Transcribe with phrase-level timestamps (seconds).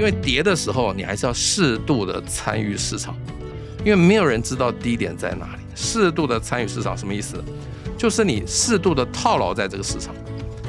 [0.00, 3.14] 因为跌的时候你还是要适度的参与市场，
[3.84, 5.62] 因为没有人知道低点在哪里。
[5.74, 7.36] 适度的参与市场什么意思？
[7.98, 10.14] 就是你适度的套牢在这个市场，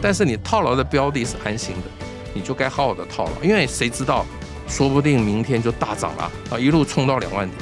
[0.02, 4.26] 但是你套牢的标的是安心的，你就该好好的套牢，因为谁知道，
[4.68, 7.58] 说不定明天就大涨了啊，一路冲到两万点。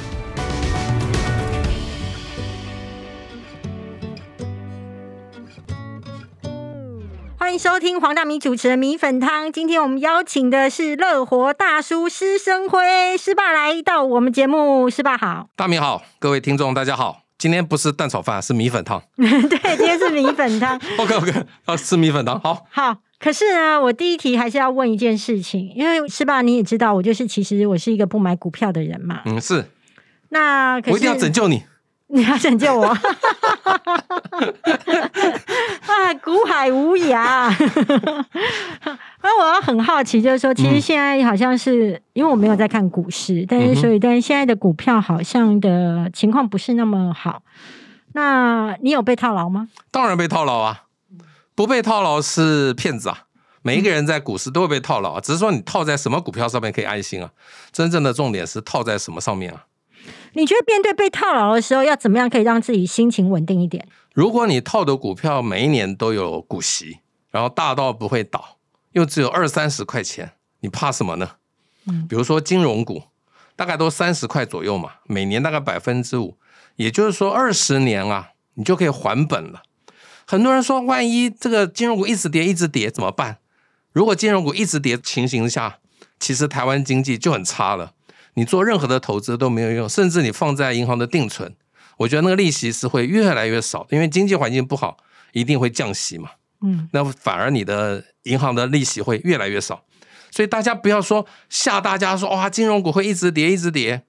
[7.60, 9.52] 收听黄大米主持的米粉汤。
[9.52, 17.24] 今天我们邀请的是乐活大叔施生辉，施爸来到我们节目，施爸好，大米好，各位听众大家好。
[17.36, 19.02] 今天不是蛋炒饭，是米粉汤。
[19.14, 20.80] 对，今天是米粉汤。
[20.96, 22.64] OK OK，要吃米粉汤，好。
[22.70, 29.20] 好，可是呢，我第一题还是要问一件事情，因为施爸你也知道，我就是其实我是一个不买股票的人嘛。
[29.26, 29.66] 嗯，是。
[30.30, 31.64] 那我一定要拯救你。
[32.12, 32.86] 你要拯救我！
[32.86, 32.98] 啊，
[36.22, 37.54] 古海无涯。
[39.22, 47.42] 那我要很好奇，就是说，其实现在好像是因为我没有在看股市，但是所以，但是现在的股票好像的情况不是那么好。
[48.12, 49.68] 那你有被套牢吗？
[49.92, 50.82] 当然被套牢啊！
[51.54, 53.24] 不被套牢是骗子啊！
[53.62, 57.30] 每一个人在股市都会被套牢啊，只是说你套在什么股票上面可以安心啊。
[57.70, 59.64] 真正的重点是套在什么上面啊？
[60.34, 63.86] 你觉得面对被套牢的时候，要怎么样可以让自己心情稳定一点？
[64.14, 66.98] 如果你套的股票每一年都有股息，
[67.30, 68.56] 然后大到不会倒，
[68.92, 71.32] 又只有二三十块钱，你怕什么呢？
[71.86, 73.04] 嗯，比如说金融股，
[73.56, 76.36] 大概都三十块左右嘛，每年大概百分之五，
[76.76, 79.62] 也就是说二十年啊，你就可以还本了。
[80.26, 83.38] 很多人说，万一这个金融股一直跌，一直跌怎么办？
[83.92, 85.78] 如果金融股一直跌情形下，
[86.20, 87.94] 其实台湾经济就很差了。
[88.34, 91.54] 你做任何的投资都没有用，甚至你放在银行的定存，
[91.98, 94.96] 我觉得那个利息是会越来越少，因为经济环境不好，
[95.32, 96.30] 一定会降息嘛。
[96.62, 99.84] 嗯，那反而你的银行的利息会越来越少，
[100.30, 104.02] 所以大家不要说吓大家说哇，金融股会一直跌一直跌，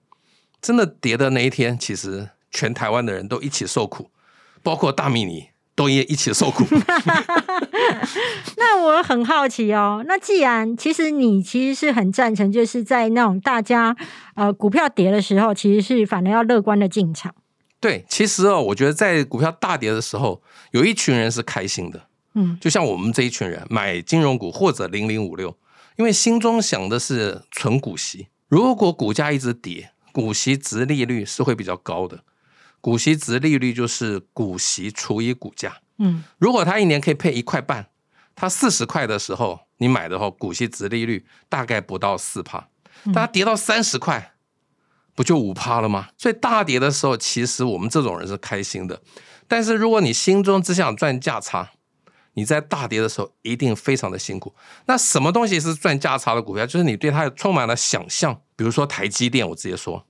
[0.62, 4.12] 真的跌的那一天，其实全台湾的人都一起受苦，
[4.62, 5.52] 包括大米你。
[5.74, 6.66] 都也一起受苦。
[8.58, 13.96] 那我很好奇哦，那既然其实你其实是很赞成，就是在那种大家
[14.36, 17.34] 呃股票跌的时候，其实是反而要乐观的进场。
[17.80, 22.08] 对，其实哦，我觉得在股票大跌的时候，有一群人是开心的。
[22.34, 25.58] 嗯，就像我们这一群人买金融股或者零零五六，
[25.98, 28.28] 因为心中想的是存股息。
[28.48, 32.24] 如果股价一直跌，股息值利率是会比较高的。
[32.80, 35.81] 股息值利率就是股息除以股价。
[35.98, 37.88] 嗯，如果它一年可以配一块半，
[38.36, 42.68] 它四十块的时候你买的话，股息值利率大概不到四趴。
[43.14, 44.34] 它跌到三十块，
[45.16, 46.10] 不就五趴了吗？
[46.18, 49.02] 所以大跌的时候，其实我们这种人是开心的。
[49.48, 51.72] 但是如果你心中只想赚价差，
[52.34, 54.56] 你在大跌的时候一定非常的辛苦。
[54.86, 56.66] 那什么东西是赚价差的股票？
[56.66, 58.42] 就是你对它充满了想象。
[58.56, 60.06] 比如说台积电，我直接说。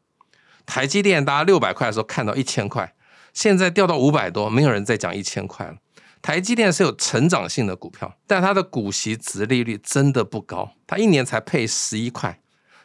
[0.66, 2.94] 台积电，大家六百块的时候看到一千块，
[3.34, 5.76] 现在掉到五百多，没有人再讲一千块了。
[6.22, 12.40] 台积电是有成长性的股票，但它的股息值利率真的不高，它一年才配十一块，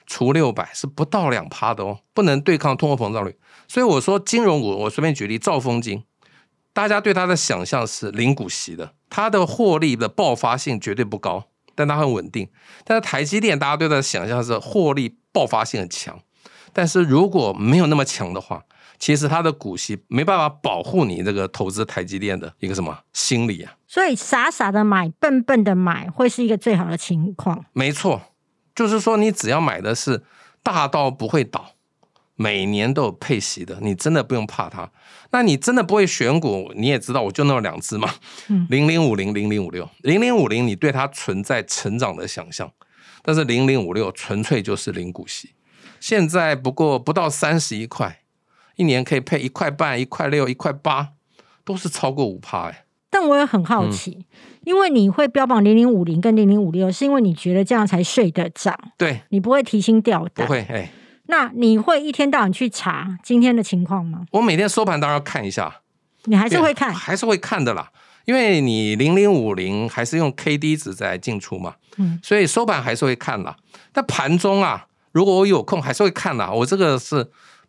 [0.06, 3.36] 除六百是不到两趴的哦，不能对抗通货膨胀率。
[3.68, 6.04] 所以我说金融股，我随便举例，兆丰金，
[6.72, 12.48] 大家对它的想象是零股息的，它的获利的爆发性绝对不高，但它很稳定。
[12.84, 16.18] 但是台积电，大家对它的想象是获利爆发性很强。
[16.72, 18.64] 但是如果没有那么强的话，
[18.98, 23.74] 其实它的股息没办法保护你这个投资台积电的一个什么心理啊？
[23.86, 27.64] 所以傻傻的买、笨笨的买，会是一个最好的情况。
[27.72, 28.20] 没错，
[28.74, 30.22] 就是说你只要买的是
[30.62, 31.72] 大到不会倒，
[32.34, 34.90] 每年都有配息的，你真的不用怕它。
[35.30, 38.08] 那你真的不会选股，你也知道，我就那么两只嘛，
[38.68, 42.70] 零零五零、零零五六、零零五零，你对它存在成长的想象，
[43.22, 45.52] 但是零零五六纯粹就是零股息。
[45.98, 48.20] 现在不过不到三十一块，
[48.76, 51.08] 一年可以配一块半、一块六、一块八，
[51.64, 52.84] 都是超过五趴哎。
[53.10, 54.26] 但我也很好奇，
[54.64, 58.78] 因为你会标榜零零五零跟零零五六，是因为你觉得这样才睡得着？
[58.98, 60.46] 对，你不会提心吊胆？
[60.46, 60.90] 不会哎。
[61.28, 64.26] 那你会一天到晚去查今天的情况吗？
[64.32, 65.80] 我每天收盘当然要看一下。
[66.24, 66.92] 你还是会看？
[66.92, 67.90] 还是会看的啦，
[68.26, 73.56] 因为你零零五零还是用 K D 值在进出嘛，嗯，所以收盘还是会看啦。
[73.92, 74.86] 但盘中啊。
[75.12, 77.26] 如果我有空还是会看啦，我这个是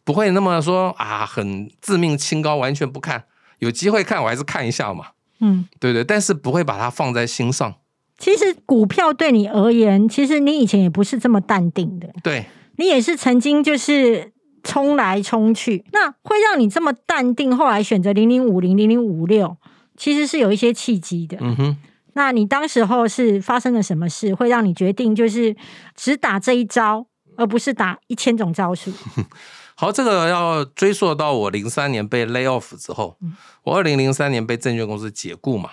[0.07, 3.25] 不会那么说啊，很自命清高，完全不看。
[3.59, 5.07] 有机会看我还是看一下嘛，
[5.41, 7.75] 嗯，对对，但是不会把它放在心上。
[8.17, 12.45] 其实股票对你而言，其实你以前也不是这么淡定的，对
[12.77, 14.31] 你也是曾经就是
[14.63, 15.83] 冲来冲去。
[15.91, 19.57] 那会让你这么淡定，后来选择零零五零零零五六，
[19.97, 21.37] 其实是有一些契机的。
[21.41, 21.77] 嗯哼。
[22.13, 25.53] 那你当时候是发生了什么事，会让你决定就是
[25.97, 27.05] 只打这一招，
[27.35, 28.89] 而不是打一千种招数？
[29.79, 33.15] 好，这个要追溯到我零三年被 lay off 之后，
[33.61, 35.69] 我二零零三年被证券公司解雇嘛，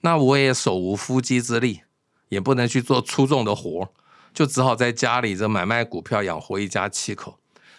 [0.00, 1.82] 那我也手无缚鸡之力，
[2.28, 3.88] 也不能去做出众的活，
[4.34, 7.38] 就只好在家里这买卖股票养活一家七口。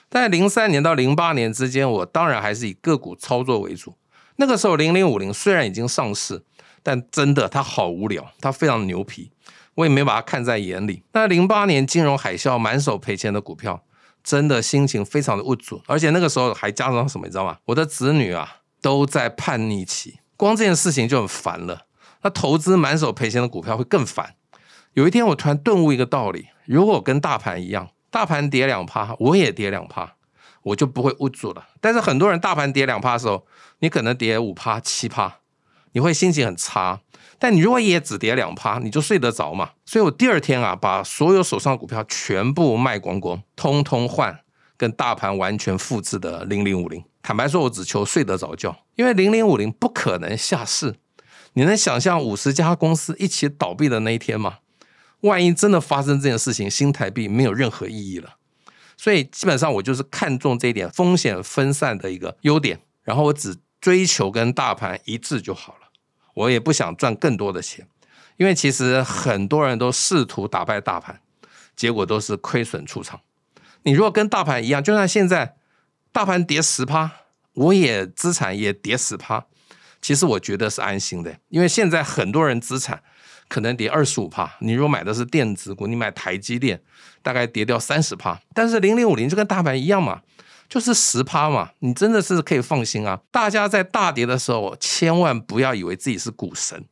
[0.10, 3.98] 在零三年到零八年之间，我当然还是以个股操作为主。
[4.38, 6.46] 那个时候零零五零虽然已经上市，
[6.82, 9.32] 但真的它好无聊，它非常牛皮，
[9.76, 11.04] 我也没把它看在眼里。
[11.12, 13.84] 那零八年金融海啸，满手赔钱的股票。
[14.28, 17.60] 真的心情非常的无助，而且那个时候还加上什么，你知道吗？
[17.64, 21.86] 我的子女啊都在叛逆期，光这件事情就很烦了。
[22.24, 24.36] 那投资满手赔钱的股票会更烦。
[24.96, 30.16] 有一天我突然顿悟一个道理：如果跟大盘一样，大盘跌两趴，我也跌两趴，
[30.64, 31.66] 我就不会无助了。
[31.80, 33.48] 但是很多人大盘跌两趴的时候，
[33.80, 35.38] 你可能跌五趴、七趴，
[35.94, 37.00] 你会心情很差。
[37.40, 39.72] 但你如果也只跌两趴，你就睡得着嘛？
[39.86, 44.40] 所以我第二天啊，把所有手上的股票全部卖光光，通通换
[44.76, 47.04] 跟大盘完全复制的零零五零。
[47.22, 50.96] 坦白说，我只求睡得着觉，因为零零五零不可能下市。
[51.54, 54.60] 你能想象五十家公司一起倒闭的那一天吗？
[55.22, 58.36] 万一真的发生这件事情，新台币没有任何意义了。
[58.96, 65.87] 所以基本上我就是看中这一点风险分散的一个优点，然后我只追求跟大盘一致就好了。
[66.38, 67.88] 我也不想赚更多的钱，
[68.38, 71.20] 因为其实很多人都试图打败大盘，
[71.76, 73.20] 结果都是亏损出场。
[73.82, 75.56] 你如果跟大盘一样，就算现在
[76.12, 77.12] 大盘跌十趴，
[77.54, 79.46] 我也资产也跌十趴，
[80.00, 83.02] 其实我觉得是安心的，因为现在很多人资产
[83.48, 84.58] 可能跌二十五趴。
[84.60, 86.80] 你如果买的是电子股，你买台积电，
[87.24, 90.22] 大概跌掉三十趴，但是零零五零就跟大盘一样嘛。
[90.70, 93.22] 就是十趴嘛，你真的是可以放心啊！
[93.32, 96.84] 大家在大跌的时候，千万不要以为自己是股神，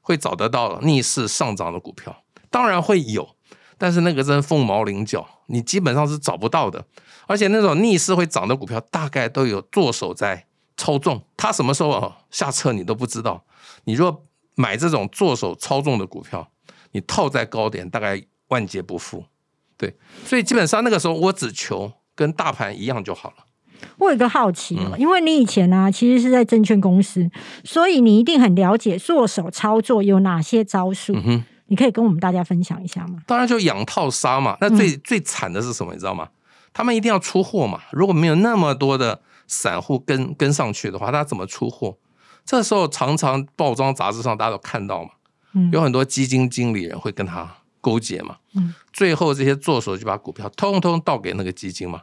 [0.00, 2.24] 会找得到逆势上涨的股票。
[2.48, 3.36] 当然会有，
[3.76, 6.82] 但是那个真凤毛麟角，你基本上是找不到的。
[7.26, 10.46] 而且那种逆势会涨的股票，大概都有做手在
[10.78, 13.44] 操纵，他什么时候下车你都不知道。
[13.84, 16.50] 你若买这种做手操纵的股票，
[16.92, 19.22] 你套在高点，大概万劫不复。
[19.76, 19.94] 对，
[20.24, 21.92] 所以基本上那个时候我只求。
[22.18, 23.36] 跟大盘一样就好了。
[23.98, 27.30] 我有一个好奇哦，因为你以前呢，其实是在证券公司，
[27.62, 31.14] 所以你一定很了解做手操作有哪些招数。
[31.14, 33.20] 嗯你可以跟我们大家分享一下吗？
[33.26, 34.56] 当然就养套杀嘛。
[34.58, 35.92] 那最最惨的是什么？
[35.92, 36.26] 你知道吗？
[36.72, 37.82] 他们一定要出货嘛。
[37.92, 41.98] 如果没有那么多的散户跟跟上去的话，他怎么出货？
[42.46, 45.10] 这时候常常报章杂志上大家都看到嘛，
[45.70, 47.46] 有很多基金经理人会跟他
[47.82, 48.38] 勾结嘛。
[48.54, 52.00] 嗯，最后这些做手就把股票通通倒给那个基金嘛。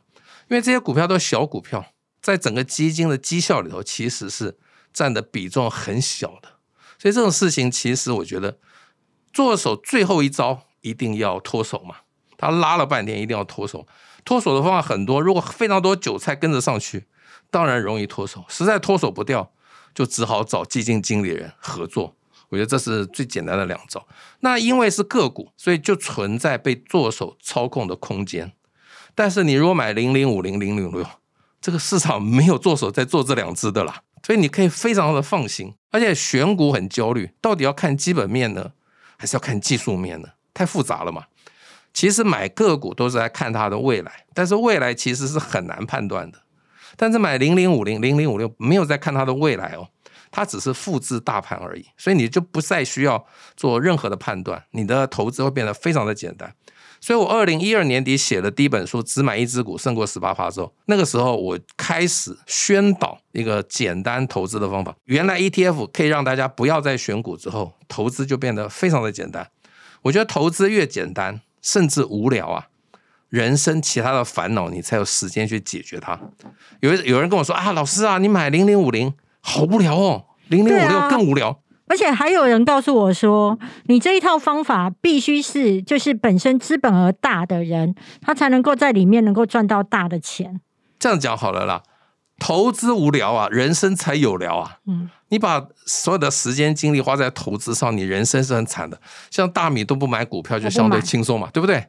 [0.48, 1.86] 因为这些股票都是小股票，
[2.22, 4.58] 在整个基金的绩效里头，其实是
[4.94, 6.50] 占的比重很小的。
[7.00, 8.58] 所以这种事情，其实我觉得
[9.34, 11.98] 做手最后一招一定要脱手嘛。
[12.38, 13.88] 他拉了半天，一定要脱手。
[14.24, 17.06] 脱手的方法很多，如果非常多韭菜跟着上去，
[17.50, 18.44] 当然容易脱手。
[18.48, 19.52] 实在脱手不掉，
[19.94, 22.16] 就只好找基金经理人合作。
[22.50, 24.08] 我觉得这是最简单的两招。
[24.42, 28.54] 那因为是个股，所以就存在被做手操控的空间。
[29.16, 31.06] 但是你如果买零零五零零零六，
[31.62, 35.74] 这个市场没有做手在做这两只的啦，所以你可以非常的放心。
[35.92, 38.74] 而且选股很焦虑，到底要看基本面呢，
[39.18, 40.28] 还是要看技术面呢？
[40.54, 41.24] 太复杂了嘛。
[41.94, 46.40] 其实买个股都是在看它的未来，但是未来其实是很难判断的。
[46.98, 49.88] 但是买零零五零零零五六没有在看它的未来哦，
[50.30, 53.26] 它只是复制大盘而已，所以你就不再需要
[53.56, 56.54] 做任何的判断，你的投资会变得非常的简单。
[57.06, 64.96] 所以我二零一二年底写的第一本书《只买一只股胜过十八趴》之后，那个时候我开始宣导一个简单投资的方法。
[65.04, 69.48] 原来 ETF 可以让大家不要再选股之后，投资就变得非常的简单。
[70.02, 72.70] 我觉得投资越简单，甚至无聊啊，
[73.30, 76.20] 人生其他的烦恼你才有时间去解决它。
[76.80, 81.60] 有有人跟我说啊，老师啊，你买零零五零好无聊哦，零零五六更无聊。
[81.88, 90.60] 而且还有人告诉我说，你这一套方法必须是就是本身资本额大的人，他才能够在里面能够赚到大的钱。
[90.98, 91.84] 这样讲好了啦，
[92.40, 94.78] 投资无聊啊，人生才有聊啊。
[94.88, 99.00] 嗯，你把所有的时间精力花在投资上，你人生是很惨的。
[99.30, 101.88] 像大米都不买股票，就相对轻松嘛，对不对？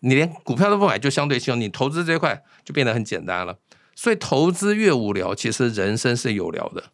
[0.00, 1.60] 你连股票都不买，就相对轻松。
[1.60, 3.56] 你投资这一块就变得很简单了。
[3.94, 6.84] 所以投资越无聊，其实人生是有聊的。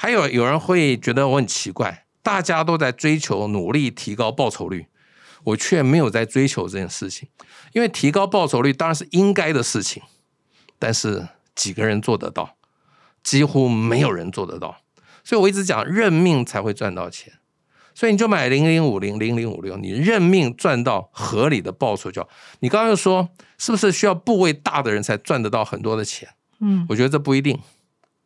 [0.00, 4.86] 还有有人会觉得我很奇怪，大家都在追求努力提高报酬率，
[5.42, 7.28] 我却没有在追求这件事情。
[7.72, 10.00] 因为提高报酬率当然是应该的事情，
[10.78, 11.26] 但是
[11.56, 12.54] 几个人做得到？
[13.24, 14.78] 几乎没有人做得到。
[15.24, 17.32] 所以我一直讲认命才会赚到钱。
[17.92, 22.28] 所以你就买零零五零零零五六，你认命赚到合理的报酬就好。
[22.60, 23.28] 你刚刚又说，
[23.58, 26.28] 是不是需要部位大的人才赚得到很多的钱？
[26.60, 27.58] 嗯，我觉得这不一定。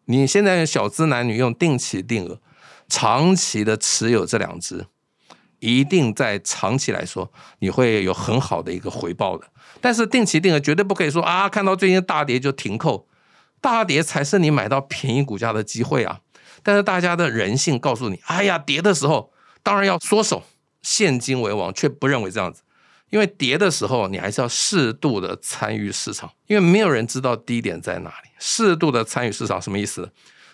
[0.07, 2.41] 你现在小资男女用定期定额，
[2.89, 4.87] 长期的持有这两只，
[5.61, 9.47] 一定在长期来说你会有很好的一个回报的。
[9.81, 13.07] 但是定期定额绝对不可以说啊，看到最近大跌就停扣，
[13.61, 16.21] 大跌才是你买到便宜股价的机会啊。
[16.63, 19.33] 但是大家的人性告诉你，哎呀，跌的时候。
[19.65, 20.43] 当然要缩手，
[20.83, 22.63] 现金为王，却不认为这样子，
[23.13, 28.31] 因为跌的时候你还是要适度的参与市场，因为没有人知道低点在哪里。
[28.39, 30.11] 适度的参与市场什么意思？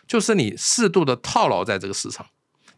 [0.08, 2.26] 就是你适度的套牢在这个市场，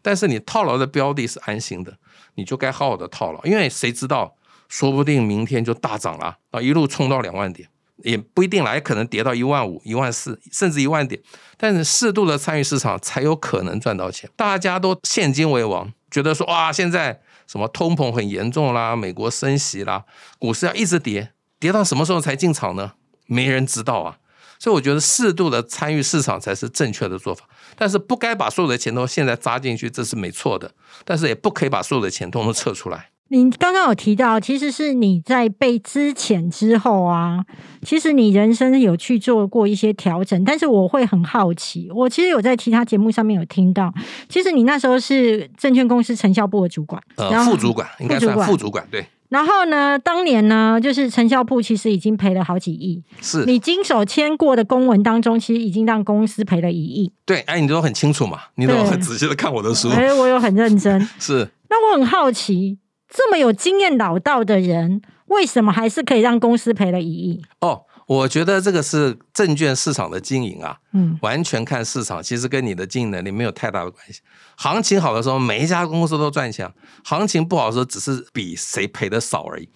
[0.03, 1.97] 但是你套牢的标的是安心的，
[2.35, 4.35] 你就该好好的套牢，因为谁知道，
[4.69, 7.67] 说不定明天就大涨了啊，一路冲到两万点，
[8.03, 11.19] 也不一定来，可能跌到一万五、一万四，甚至一万点。
[11.57, 14.29] 但是适度的参与市场才有可能赚到钱。
[14.35, 15.91] 大家都现金为王。
[16.11, 17.21] 觉得说哇，现在
[17.51, 20.05] 什么通膨很严重啦，美国升息啦，
[20.39, 22.93] 股市要一直跌，跌到什么时候才进场呢？
[23.25, 24.19] 没人知道啊。
[24.57, 30.71] 所以我觉得适度的参与市场才是正确的做法，但是不该把所有的钱都现在扎进去，这是没错的。
[31.03, 33.09] 但是也不可以把所有的钱通通撤出来。
[33.33, 37.39] 你刚刚有提到，其实是你在被之前之后啊，
[37.81, 40.43] 其实你人生有去做过一些调整。
[40.43, 43.93] 但是我会很好奇，我其实有在其他节目上面有听到，
[44.27, 49.05] 其实你那时候是证券公司承销部的主管，呃，副主管应该算副主管，对。
[49.29, 57.09] 然后呢，当年呢，就是承销部其实已经赔了好几亿，是你经手签过的公文当中，其实已经让公司赔了一亿。
[57.25, 60.99] 对，哎，你都很清楚嘛，你都很仔细的看我的书，哎，我有很认真。
[61.17, 62.77] 是，那我很好奇。
[63.13, 67.43] 这么有经验老道的人，为什么还是可以让公司赔了一亿？
[67.59, 74.21] 哦，我觉得这个是证券市场的经营啊，嗯，完全看市场，其实跟你的经营能力没有太大的关系。
[74.55, 76.69] 行情好的时候，每一家公司都赚钱；
[77.03, 79.67] 行情不好的时候，只是比谁赔的少而已。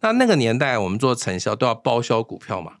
[0.00, 2.72] 那那个年代，我们做承销都要包销股票嘛，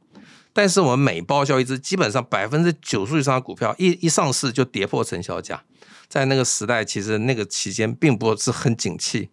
[0.52, 5.62] 但是我们每包销一只，基本上百分之九十以上的股票一一上市就跌破承销价。
[6.08, 9.30] 在那个时代，其实那个期间并不是很景气。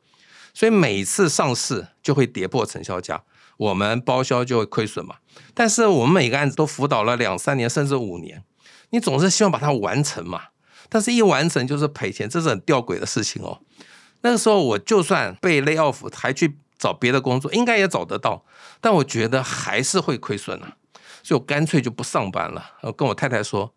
[0.57, 3.21] 所以每次上市就会跌破成交价，
[3.57, 5.17] 我们包销就会亏损嘛。
[5.53, 8.43] 但是我们每个案子都辅导了两三年甚至五年，
[8.89, 10.45] 你总是希望把它完成嘛。
[10.89, 13.59] 但是一完成就是赔钱，这是很吊诡的事情哦。
[14.21, 18.43] 那个时候我就算被 lay off，还去找别的工作，应该也找得到。
[18.81, 20.77] 但我觉得还是会亏损啊，
[21.21, 22.71] 所以我干脆就不上班了。
[22.81, 23.75] 我跟我太太说，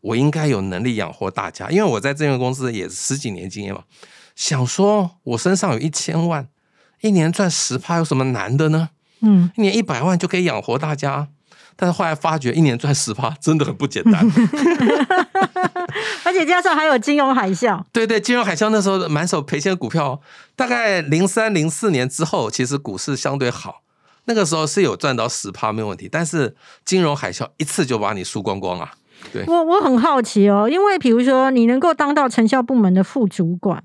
[0.00, 3.84] 我应该有能力养活大家，因为我在证券公司也十几年经验嘛。
[4.36, 6.46] 想说，我身上有一千万，
[7.00, 8.90] 一年赚十趴有什么难的呢？
[9.22, 11.26] 嗯，一年一百万就可以养活大家。
[11.74, 14.26] 但是后来发觉，一年赚十趴真的很不简单。
[16.24, 17.82] 而且加上还有金融海啸。
[17.92, 20.20] 对对，金融海啸那时候满手赔钱的股票，
[20.54, 23.82] 大概零三零四年之后，其实股市相对好，
[24.24, 26.08] 那个时候是有赚到十趴没有问题。
[26.10, 28.92] 但是金融海啸一次就把你输光光啊！
[29.32, 33.82] 对，我我很好奇哦，因为比如说你能够当到成效部门的副主管。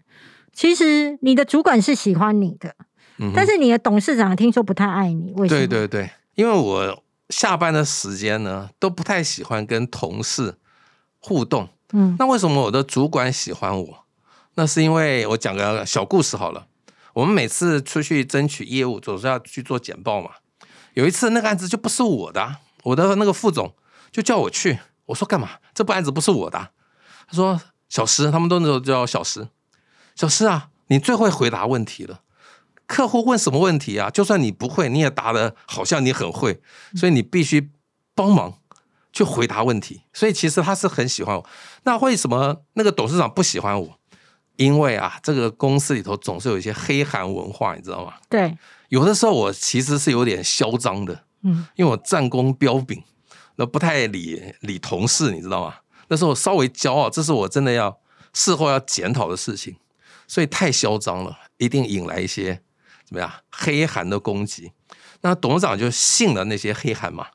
[0.53, 2.75] 其实你的主管是喜欢你的，
[3.33, 5.59] 但是你的董事长听说不太爱你，为什么？
[5.59, 10.55] 对对对，因为我下班的时间呢都不太喜欢跟同事
[11.19, 11.69] 互动。
[11.93, 14.05] 嗯，那为什么我的主管喜欢我？
[14.55, 16.67] 那是因为我讲个小故事好了。
[17.13, 20.31] 我们每次出去争取业务，总是要去做简报嘛。
[20.93, 23.73] 有一次那个案子就不是我的，我的那个副总
[24.11, 25.51] 就叫我去，我说干嘛？
[25.73, 26.69] 这部案子不是我的。
[27.27, 29.47] 他说小石，他们都叫小石。
[30.21, 32.21] 小施啊，你最会回答问题了。
[32.85, 34.11] 客户问什么问题啊？
[34.11, 36.61] 就算你不会，你也答的好像你很会，
[36.95, 37.71] 所以你必须
[38.13, 38.59] 帮忙
[39.11, 40.03] 去回答问题。
[40.13, 41.43] 所以其实他是很喜欢我。
[41.85, 43.99] 那为什么那个董事长不喜欢我？
[44.57, 48.13] 因为啊，这个公司里头总是有一些黑韩文化，你知道吗？
[48.29, 48.55] 对，
[48.89, 53.03] 有的时候我其实是有点嚣张的，嗯，因为我战功彪炳，
[53.55, 55.77] 那不太理理同事，你知道吗？
[56.09, 57.97] 那时候我稍微骄傲，这是我真的要
[58.33, 59.77] 事后要检讨的事情。
[60.31, 62.61] 所以太嚣张了，一定引来一些
[63.05, 64.71] 怎么样黑函的攻击。
[65.23, 67.27] 那董事长就信了那些黑函嘛，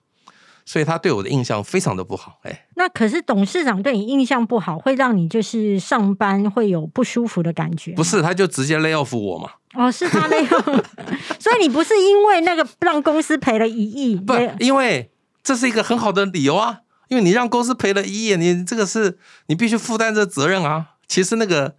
[0.65, 2.41] 所以他对我的印象非常的不好。
[2.45, 7.93] 哎，那可是董事长对你印象不好，会让你就是上班会有不舒服的感觉？
[7.93, 9.51] 不是，他就直接 lay off 我嘛。
[9.75, 10.83] 哦，是他 lay off，
[11.39, 14.17] 所以你不是因为那个让公司赔了一亿？
[14.17, 15.13] 不，因为
[15.43, 20.93] 这是一个很好的理由啊，因为你让公司赔了一亿，你这个是你必须负担这责任啊。
[21.07, 21.77] 其实那个。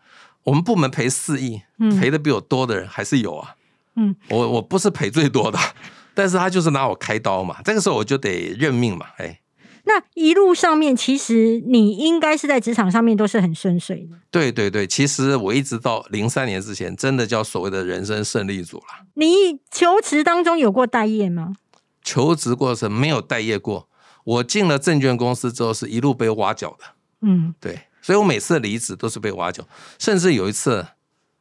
[0.48, 1.62] 我们部门赔四亿，
[2.00, 3.56] 赔的比我多的人还是有啊。
[3.96, 5.60] 嗯，我我不是赔最多的，
[6.16, 7.58] 但是他就是拿我开刀嘛。
[7.66, 9.08] 这个时候我就得认命嘛。
[9.18, 9.42] 哎，
[9.84, 14.18] 那一路上面，其实你应该是在职场上面都是很顺遂的。
[14.32, 19.06] 对对对，其实我一直到零三年之前，真的叫所谓的人生胜利组了。
[19.16, 21.58] 你求职当中有过待业吗？
[22.02, 23.90] 求职过程没有待业过。
[24.24, 26.86] 我进了证券公司之后，是一路被挖角的。
[27.22, 29.62] 嗯，对，所以我每次离职都是被挖角，
[30.00, 30.88] 甚至有一次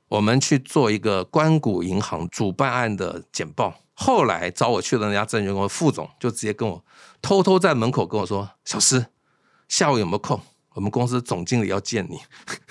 [0.08, 6.84] 我们去做一个关谷银行主办案的简报，后来找我去的那家证券公司副总就直接跟我
[7.22, 9.06] 偷偷在门口跟我说：“小施，
[9.68, 10.40] 下午有没有空？
[10.74, 12.18] 我们公司总经理要见你。”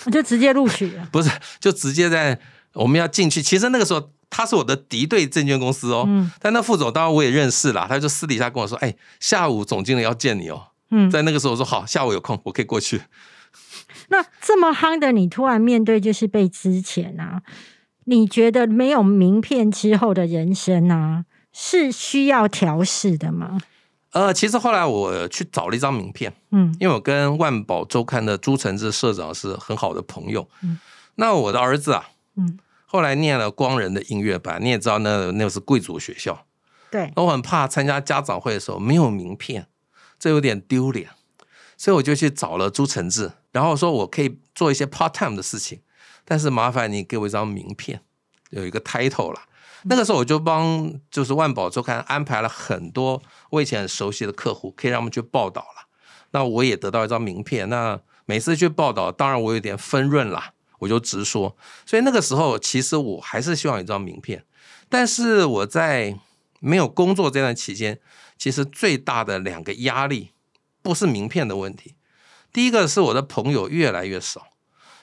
[0.04, 2.38] 我就直接录取了，不是，就直接在
[2.74, 3.42] 我们要进去。
[3.42, 4.12] 其实那个时候。
[4.28, 6.06] 他是我的敌对证券公司哦，
[6.42, 13.02] 但那副总当然我也认识了，他就私底下跟我说：“哎，下午总经理要见你哦。”嗯，在那个时候我说：“好，下午有空我可以过去。”
[14.10, 17.42] 那这么夯的你，突然面对就是被之前啊，
[18.06, 23.60] 你觉得没有名片之后的人生啊，是需要调试的吗？
[24.12, 30.80] 呃，其实后来我去找了一张名片，嗯，因为我跟万宝周刊的朱承志社长是很好的朋友，嗯，
[31.16, 32.60] 那我的儿子啊，嗯。
[32.88, 36.46] 后来念了光仁的音乐班，你也知道那那是贵族学校。
[36.90, 39.68] 对，我很怕参加家长会的时候没有名片，
[40.18, 41.10] 这有点丢脸，
[41.76, 45.80] 所以我就去找了朱承志，然后说我可以做一些 part time 的事情，
[46.26, 48.02] 但是麻烦你给我一张名片，
[48.50, 49.40] 有一个 title 了。
[49.84, 55.88] 那个时候我就帮就是万宝周刊安排了很多我以前很熟悉的客户，可以让他们去报道了。
[56.32, 60.52] 那我也得到一张名片，那每次去报道，当然我有点分润啦。
[60.80, 64.44] 我就直说，所以那个时候其实我还是希望有一张名片，
[64.90, 66.20] 但是我在
[66.60, 67.98] 没有工作这段期间，
[68.38, 70.32] 其实最大的两个压力
[70.82, 71.96] 不是名片的问题，
[72.56, 74.48] 第一个是我的朋友越来越少，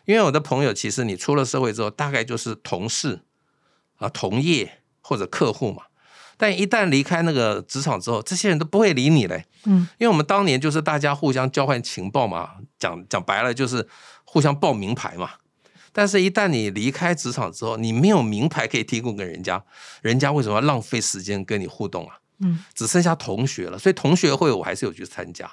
[0.06, 3.21] 因为我的朋友其实你出了社会之后，大概就是同事
[3.99, 5.82] 啊、同业或者客户嘛，
[6.38, 13.87] 但一旦离开那个职场之后，这些人都不会理你嘞，嗯，因为我们当年就是大家互相交换情报嘛，讲讲白了就是
[14.25, 15.32] 互相报名牌嘛。
[15.92, 19.62] 但是，一旦你离开职场之后，你没有名牌可以提供给人家，
[20.00, 22.16] 人家为什么要浪费时间跟你互动啊？
[22.38, 25.53] 嗯，只剩下同学了，所以同学会我还是有去参加。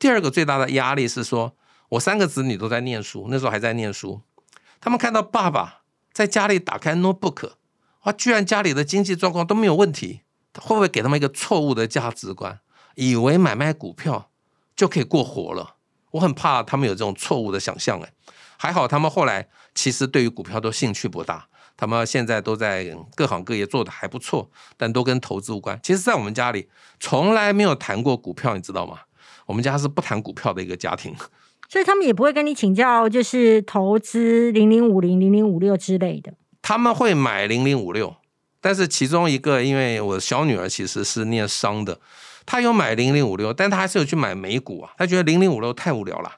[0.00, 1.54] 第二个最大的压力是说，
[1.90, 4.22] 我三个子女都在念书，那时候还在念书，
[4.80, 7.52] 他们看到爸爸在家里打开 notebook，
[8.04, 10.22] 哇，居然家里的经济状况都没有问题，
[10.58, 12.60] 会不会给他们一个错误的价值观，
[12.94, 14.30] 以为买卖股票
[14.74, 15.76] 就可以过活了？
[16.12, 18.10] 我很怕他们有这种错误的想象，哎。
[18.56, 25.78] 还好，他们后来其实对于股票都兴趣不大，他们现在都在各行各业做的还不错，但都跟投资无关。
[25.82, 29.00] 其实，在我们家里从来没有谈过股票，你知道吗？
[29.50, 31.12] 我们家是不谈股票的一个家庭，
[31.68, 36.32] 所以他们也不会跟你请教，就是投资零零五零、零零五六之类的。
[36.62, 38.14] 他们会买零零五六，
[38.60, 41.98] 但是其中一个，因为我小女儿其实是念商的，
[42.46, 46.30] 她有买零零五六，但她还是有去买美股啊，她觉得零零五六太无聊了。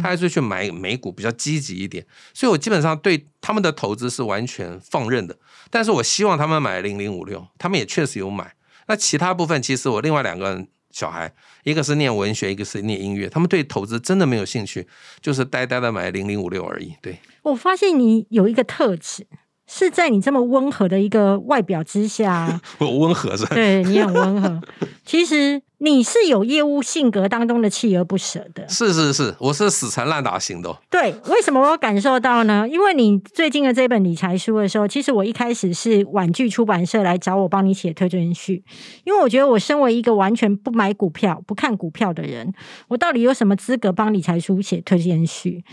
[0.00, 5.36] 他还是去买美股比较积极一点，所以我基本上对他们的投资是完全放任的。
[5.70, 8.54] 但是我希望他们买零零五六，他们也确实有买。
[8.86, 11.30] 那其他部分，其实我另外两个小孩，
[11.64, 14.86] 一个是念文学，一个是念音乐，他们对投资真的没有兴趣，
[15.20, 16.94] 就是呆呆的买零零五六而已。
[17.02, 19.26] 对我发现你有一个特质。
[19.66, 23.46] 是在你这么温和的一个外表之下， 我温和是？
[23.46, 24.60] 对你很温和。
[25.04, 28.68] 其实你是有业务性格当中的锲而不舍的。
[28.68, 30.78] 是是是，我是死缠烂打型的。
[30.90, 32.66] 对，为什么我感受到呢？
[32.68, 38.62] 因为你最近的这本理财书的时候，其实我一开始是婉拒出版社来找我帮你写推荐序，
[39.04, 42.52] 因为我觉得我身为一个完全不买股票、不看股票的人，
[42.88, 45.64] 我到底有什么资格帮理财书写推荐序？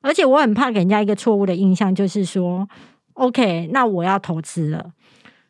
[0.00, 2.68] 而且我很怕给人家一个错误的印象，就是说。
[3.14, 4.92] OK，那我要投资了，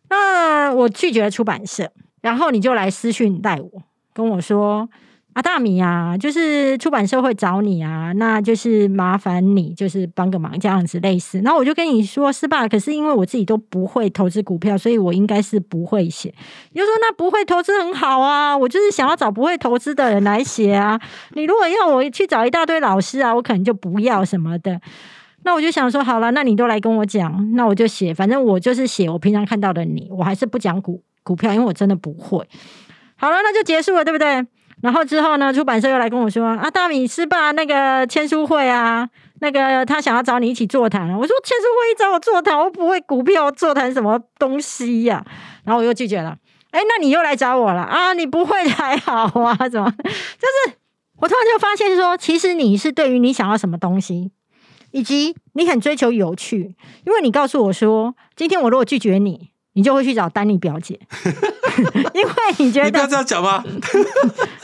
[0.09, 4.89] 那我拒绝出版社，然后你就来私讯带我，跟我说。
[5.35, 11.41] 阿大米啊，就是出版社会找你啊，那就是麻烦你，就是帮个忙这样子类似。
[11.41, 12.69] 那我就跟你说是吧？
[12.69, 16.33] 可是因为我自己都不会投资股票，所以我应该是不会写。
[16.71, 21.01] 你就说那不会投资很好啊，我就是想要找不会投资的人来写啊。
[21.33, 24.81] 你如果要我去找一大堆老师啊，我可能就不要什么的。
[25.45, 32.49] 那我就想说，好了，那你都来跟我讲，那我就写，反正我就是写我平常看到的你，我还是不讲股股票，因为我真的不会。
[33.17, 34.45] 好了，那就结束了，对不对？
[34.83, 37.53] 然后之后呢，出版社又来跟我说啊，大米是吧？
[37.53, 39.09] 那个签书会啊，
[39.41, 41.09] 那个他想要找你一起座谈。
[41.11, 45.25] 我说签书会一找我座谈，我不会股票座谈什么东西呀。
[45.65, 46.37] 然后我又拒绝了。
[46.71, 48.13] 哎，那你又来找我了啊？
[48.15, 49.69] 你不会还好啊？
[49.69, 49.91] 怎么？
[50.03, 50.77] 就是
[51.19, 54.33] 我突然就发现说，其实你是对于你想要什么东西，
[54.95, 56.73] 以及你很追求有趣，
[57.05, 61.01] 因为你告诉我说，今天我如果拒绝你，你就会去找丹尼表姐。
[62.15, 63.65] 因为你觉你不要得这样讲吗？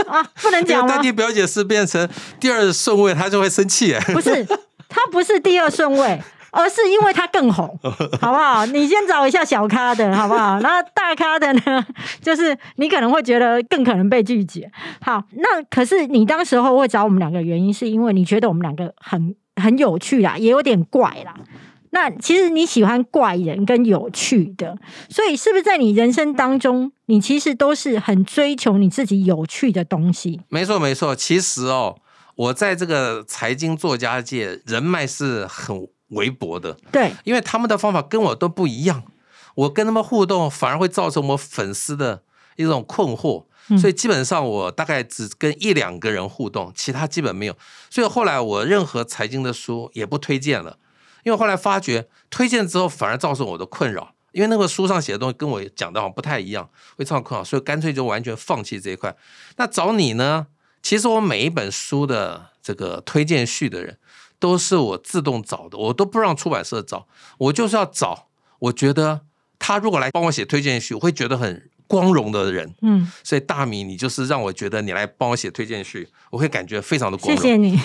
[0.07, 4.01] 啊，不能 讲吗丹尼表姐是变成第二顺位，她就会生气哎。
[4.15, 4.47] 不是，
[4.89, 7.77] 他不是第二顺位，而是因为他更红，
[8.21, 8.65] 好不好？
[8.67, 10.61] 你先找一下小咖的，好不好？
[10.61, 11.85] 然后大咖的呢，
[12.23, 14.71] 就是你可能会觉得更可能被拒绝。
[15.01, 21.35] 好，那可是你当时候会找我们两个原因，是因为你觉得我们两个很很有趣啦，也有点怪啦。
[21.93, 30.41] 那其实你喜欢怪人跟有趣的，所以是不是在你人生当中，你其实都是很追求你自己有趣的东西？
[30.49, 31.97] 没错没错，其实哦，
[32.37, 39.03] 我在这个财经作家界人脉是很微薄的，对，因为他们的方法跟我都不一样，
[39.57, 42.23] 我跟他们互动反而会造成我粉丝的
[42.55, 43.47] 一种困惑。
[43.79, 47.57] 所以基本上我大概只跟一两个人互动，其他基本没有。
[47.91, 50.79] 所以后来我任何财经的书也不推荐了，
[51.25, 59.15] 因为后来发觉推荐之后反而造成我的困扰，因为那个书上写的东西跟我讲的好像不太一样，会造成困扰，所以干脆就完全放弃这一块。
[59.57, 60.47] 那找你呢？
[60.83, 63.99] 其实我每一本书的这个推荐序的人
[64.39, 67.07] 都是我自动找的，我都不让出版社找，
[67.37, 68.29] 我就是要找
[68.59, 69.21] 我觉得
[69.59, 72.73] 他如果来帮我写推荐序，我会觉得很光荣的人。
[72.83, 77.43] 嗯，所以大米，你就是让我觉得你来帮我写推荐序，我会感觉非常的光荣。
[77.43, 77.77] 谢谢你。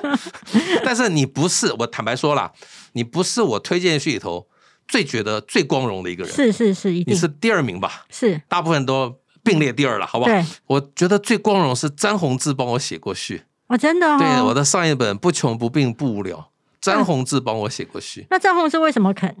[0.82, 2.50] 但是你不是，我坦白说了，
[2.94, 4.46] 你不是我推荐序里头
[4.88, 8.06] 最觉得最光荣的一个人，是是是，一定你是第二名吧？
[8.08, 10.42] 是大部分都并列第二了，好不好对？
[10.66, 14.16] 我觉得最光荣是詹宏志帮我写过序，哦，真的哦。
[14.18, 16.38] 对我的上一本《不穷不病不无聊》，
[16.80, 18.26] 詹宏志帮我写过序。
[18.30, 19.36] 那詹宏志为什么肯？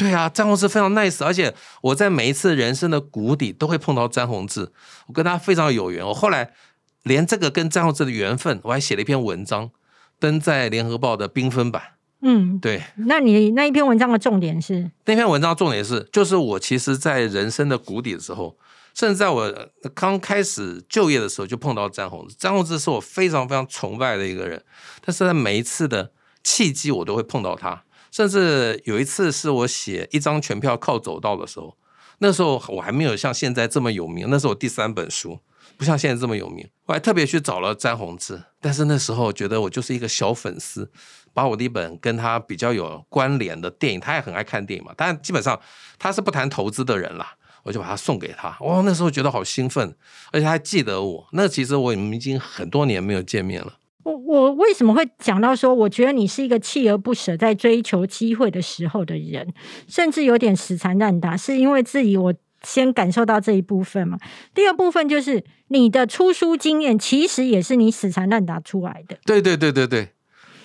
[0.00, 4.72] 对啊，詹宏志非常 nice，而且我在每一次人生的谷底都会碰到詹宏志，
[5.08, 6.06] 我跟他非常有缘。
[6.06, 6.54] 我后来
[7.02, 9.70] 连这个跟詹宏志的缘分，我还写了一篇文章，
[10.18, 11.82] 登在联合报的缤纷版。
[12.22, 14.90] 嗯，对，那你那一篇文章的重点是？
[15.04, 18.56] 那篇文章重点是，就是我其实，在人生的谷底的时候，
[18.94, 22.34] 甚至在我刚开始就业的时候，就碰到詹宏志。
[22.38, 24.64] 詹宏志是我非常非常崇拜的一个人，
[25.04, 27.82] 但是在每一次的契机，我都会碰到他。
[28.10, 31.76] 甚至有一次是我写一张全票靠走道的时候，
[32.18, 35.38] 那时候我还没有像现在这么有名，那是我第三本书，
[35.76, 36.68] 不像现在这么有名。
[36.86, 40.90] 我还特别去找了詹宏志，但是那时候觉得我就是一个小粉丝，
[41.32, 45.58] 把我的一本跟他比较有关联的电影，他也很爱看电影嘛，但基本上
[45.98, 48.56] 他是不谈投资的人啦，我就把它送给他。
[48.60, 49.96] 哇，那时候觉得好兴奋，
[50.32, 51.28] 而且他还记得我。
[51.32, 53.74] 那其实我们已经很多年没有见面了。
[54.10, 59.52] 我我为什么会讲到说，我觉得你是一个锲而不舍在追求机会的时候的人，
[59.86, 64.18] 甚至有点死缠烂打，是因为自己我先感受到这一部分嘛。
[64.54, 69.16] 第二部分就是你的出书经验，其实也是你死缠烂打出来的。
[69.24, 70.10] 对对对对对，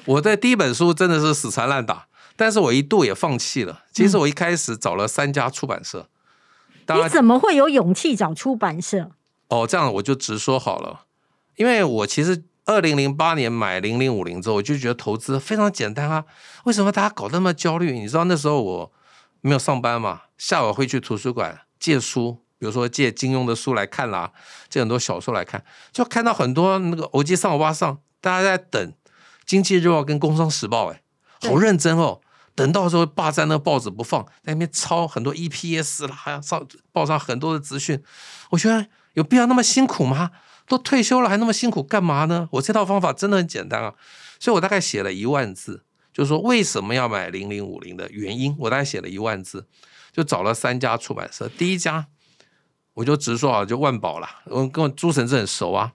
[0.06, 3.84] 我在第一本书真的是死缠烂打，但是我一度也放弃了。
[3.94, 6.08] 其实我一开始找了三家出版社，
[6.88, 9.12] 你怎么会有勇气找出版社？
[9.48, 11.02] 哦，这样我就直说好了，
[11.56, 16.26] 因为我其实二零零八年买零零五零之后，我就觉得投资非常简单啊，
[16.66, 17.92] 为什么大家搞那么焦虑？
[17.92, 18.92] 你知道那时候我
[19.42, 24.32] 没有上班嘛，下午会去图书馆借书，比如说借金庸的书来看啦，
[24.68, 28.92] 借很多小说来看，就看到很多那个欧基上、欧巴上，大家在等
[29.46, 31.02] 《经济日报》跟《工商时报》，哎，
[31.48, 32.22] 好认真哦。
[32.56, 38.02] 等到时候霸占那个报纸不放，在那边抄很多 EPS 啦，还要上报上很多的资讯，
[38.50, 40.32] 我觉得有必要那么辛苦吗？
[40.68, 42.48] 都退休了还那么辛苦干嘛呢？
[42.52, 43.94] 我这套方法真的很简单啊，
[44.40, 49.68] 所以我大概写了一万字，就是说为什么要买零零五零的原因，我大概写了一万字，
[50.12, 52.08] 就找了三家出版社，第一家
[52.96, 55.94] 我就直说啊，就万宝啦，我跟我朱晨志很熟啊，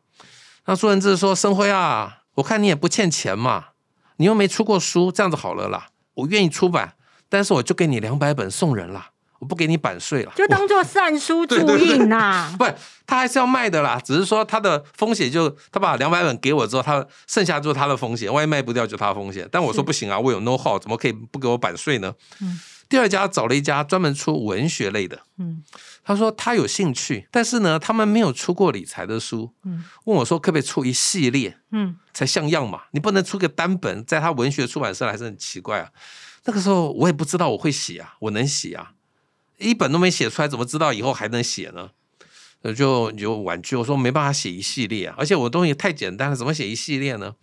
[0.67, 3.69] 那朱晨志说生辉啊，我看你也不欠钱嘛，
[4.17, 5.89] 你又没出过书，这样子好了啦。
[6.15, 6.97] 我愿意出版，
[7.29, 9.10] 但是我就给你两百本送人啦，
[9.40, 12.64] 我不给你版税了，就当做善书注印呐、 不，
[13.07, 19.48] 他还是要卖的啦，只是说他的风险就他把两百本给我之后，他剩下就是他的风险，万一卖不掉就他的风险。
[19.50, 22.14] 但我说不行啊，我有 know how，怎么可以不给我版税呢？
[22.40, 22.61] 嗯。
[22.90, 25.62] 第二家找了一家专门出文学类的，嗯。
[26.03, 29.85] 他说他有兴趣，但是呢，他们没有出过理财的书，嗯。
[30.05, 32.83] 问我说可不可以出一系列嗯，才像样嘛？
[32.90, 35.88] 你不能出个单本，在他文学出版社还是很奇怪啊。
[36.44, 38.90] 那个时候我也不知道我会写啊，我能写啊，
[39.61, 41.90] 一本都没写出来，怎么知道以后还能写呢？
[42.62, 47.35] 呃，就就婉拒我说没办法写一系列啊，而且我东西太简单了，怎么写一系列呢？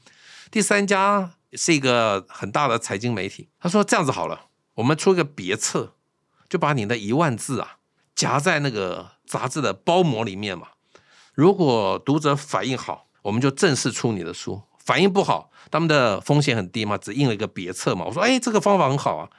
[0.52, 5.96] 第三家是一个很大的财经媒体，他说这样子好了，我们出一个别册，
[6.48, 7.78] 就把你的一万字啊
[8.16, 10.68] 夹在那个杂志的包膜里面嘛。
[11.34, 18.06] 如果读者反应好，我们就正式出你的书；反应不好，他们的风险很低嘛，只印了一个别册嘛。
[18.06, 19.30] 我说，哎，这个方法很好啊。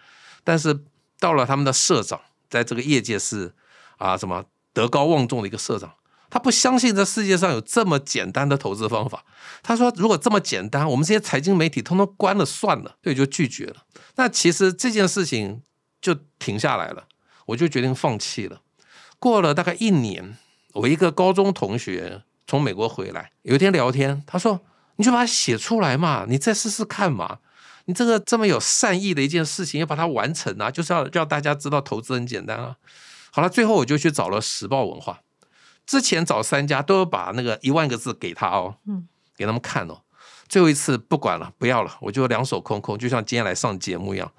[0.42, 0.84] 但是
[1.20, 3.54] 到了他们的社长，在这个业界是
[3.96, 5.94] 啊什么德高望重的一个社长，
[6.30, 9.24] 他不相信这世界上有这么简单的投资方法。
[9.62, 13.84] 他说：“如果这么简单，我们这些财经媒体通通关了算了。”所以就拒绝了。
[14.16, 15.62] 那其实这件事情
[16.00, 17.04] 就停下来了，
[17.46, 18.60] 我就决定放弃了。
[19.18, 20.36] 过了大概一年，
[20.74, 24.60] 我一个高中同学从美国回来，有一天聊天，他说
[24.96, 27.38] ：“你就把它写出来嘛，你再试试看嘛。
[27.88, 32.76] 你这个这么有善意的一件事情，要把它完成啊，就是要让大家知道投资很简单啊。”
[33.32, 35.22] 好了，最后我就去找了时报文化，
[35.86, 40.02] 之前找三家都有把那个一万个字给他哦，嗯，给他们看哦。
[40.48, 44.30] 最后一次不管了，不要了，我就两手空空，就像今天来上节目一样，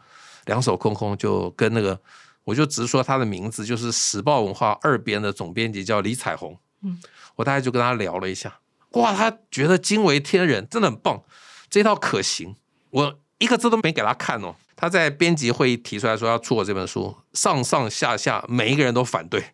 [0.45, 1.99] 两手空空就跟那个。
[2.45, 6.57] 我就直说他的名字，就是时报文化二编的总编辑叫李彩虹。
[6.81, 6.99] 嗯，
[7.35, 8.59] 我大概就跟他聊了一下，
[8.93, 11.21] 哇，他觉得惊为天人，真的很棒，
[11.69, 12.55] 这套可行。
[12.89, 14.55] 我一个字都没给他看哦。
[14.75, 19.41] 他在编辑会议提出来说要出我这本书，上上下下每一个人都反对。
[19.41, 19.45] 因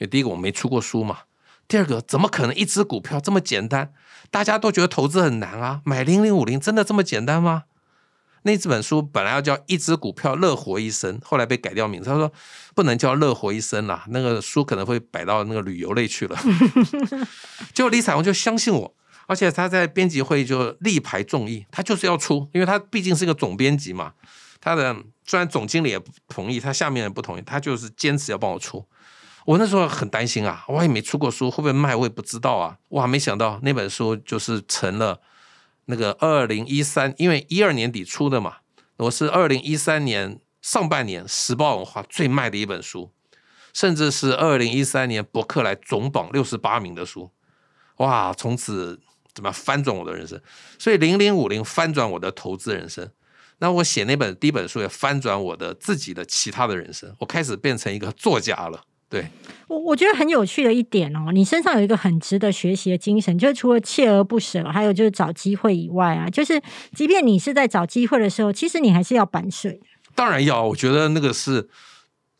[0.00, 1.20] 为第一个我没出过书嘛，
[1.66, 3.92] 第二个怎么可能一只股票这么简单？
[4.30, 7.64] 大家都觉得投资很难啊，买零零五零真的这么简单吗？
[8.42, 12.08] 那这本书本来要叫一只股票乐活一生，后来被改掉名字。
[12.08, 12.32] 他说
[12.74, 16.38] 不能叫乐活一生啦，那个书可能会摆到那个旅游类去了。
[17.74, 18.94] 结果李彩虹就相信我，
[19.26, 24.14] 而且他在编辑会议就力排众议，他就是要出，因为他毕竟是一个总编辑嘛。
[24.60, 28.86] 他的虽然总经理也不同意，他下面人不同意，他就是坚持要帮我出。
[29.46, 32.76] 我那时候很担心啊，我也没出过书，会不会卖我也不知道啊。
[32.88, 35.20] 哇，没想到那本书就是成了。
[35.86, 38.58] 那个二零一三，因为一二年底出的嘛，
[38.98, 43.10] 我是二零一三年上半年时报文化最卖的一本书，
[43.72, 47.32] 甚至是二零一三年博客来总榜六十八名的书，
[47.96, 48.32] 哇！
[48.32, 49.00] 从此
[49.34, 50.40] 怎么翻转我的人生？
[50.78, 53.08] 所以零零五零翻转我的投资人生，
[53.58, 58.82] 那我写那本第一本书也翻转我的自己的其他的人生，我开始变成一个作家了。
[59.08, 59.26] 对
[59.66, 66.62] 我，我觉得很有趣的一点哦，你身上有一个很值得学习的精神，就是除了锲而不舍，还有就是找机会以外啊，就是
[66.94, 69.80] 即便你是在找机会的时候，其实你还是要版税。
[70.14, 71.68] 当然要，我觉得那个是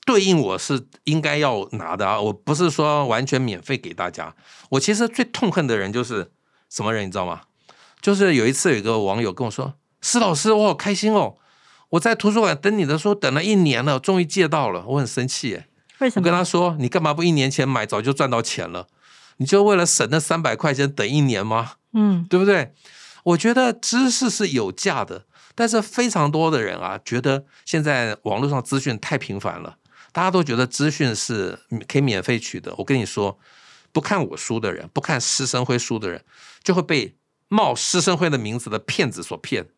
[0.06, 4.32] 对应我是应该要拿的啊，我不是说完全免费给大家。
[4.70, 6.30] 我其实最痛恨的人就是
[6.70, 7.42] 什么人，你知道吗？
[8.00, 11.36] 就是有一次有一个网友跟我说：“施老师，我好开心哦，
[11.90, 15.66] 我在图书馆等你的书等了一年了，终于借到了，我很生气耶。”
[16.16, 18.86] 我跟他说：“你干嘛不一年前买，早就赚到钱了？
[19.36, 21.72] 你就为了省那三百块钱等一年吗？
[21.92, 22.72] 嗯，对不对？
[23.24, 29.76] 我觉得知识是有价的，但是非常多的人啊，觉得现在网络上资讯太频繁了，
[30.10, 32.74] 大家都觉得资讯是可以免费取得。
[32.78, 33.38] 我跟你说，
[33.92, 36.24] 不看我书的人，不看师生会书的人，
[36.62, 37.16] 就会被
[37.48, 39.68] 冒师生会的名字的骗子所骗。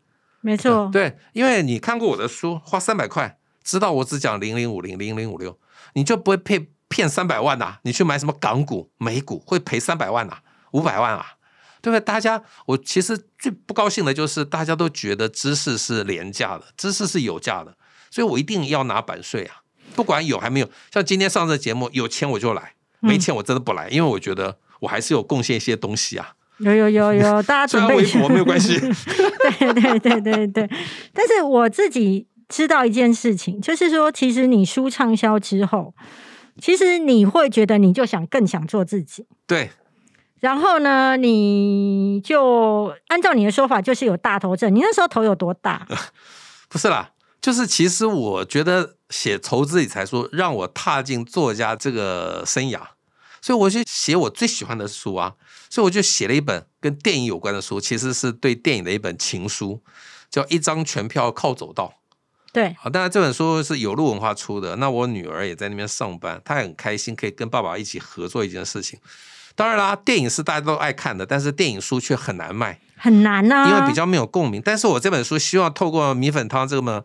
[0.41, 5.59] 没错，对，因为你看过我的书，花三百块，知道我只讲零零五零零零五六。”
[5.95, 7.79] 你就不会骗骗三百万呐？
[7.83, 10.39] 你去买什么港股、美股会赔三百万呐？
[10.73, 11.35] 五百万啊？
[11.83, 12.01] 对不对？
[12.01, 17.77] 大家，我其实最不高兴的就是大家都觉得知识是廉价的，知识是有价的，
[18.11, 19.63] 所以我一定要拿版税啊！
[19.95, 26.35] 不管有还没有，像今天上这节目，有钱我就来，没钱我真的不来，因为我觉得我还是有贡献一些东西啊。
[26.65, 27.97] 有有有有， 大家准备。
[27.97, 28.79] 微博没有关系。
[29.59, 30.71] 对对对对对，
[31.13, 32.29] 但是我自己。
[32.49, 35.95] 知道一件事情，就是说，其实你书畅销之后，
[36.61, 39.25] 其实你会觉得你就想更想做自己。
[39.47, 39.71] 对。
[40.39, 44.75] 然后呢，你就按照你的说法，就是有大头症。
[44.75, 45.89] 你那时候头有多大？
[46.69, 52.81] 不是啦，就是其实我觉得写投资理财书让我踏进作家这个生涯，
[53.41, 55.37] 所以我就写我最喜欢的书啊。
[55.73, 59.83] 所以我就写了一本跟电影有关的书，其实是对电影的一本情书，
[60.31, 61.95] 叫《一张全票靠走道》。
[62.53, 64.77] 对，好，当然这本书是有路文化出的。
[64.77, 69.01] 那我女儿也在那边上班，她很开心可以跟爸爸一起合作一件事情。
[69.55, 74.61] 当然啦，电影是大家都爱看的，但是电影书却很难卖，很难啊，因为比较没有共鸣。
[74.63, 77.03] 但是我这本书希望透过米粉汤这么